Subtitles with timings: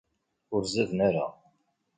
[0.53, 1.27] Ur zaden ara.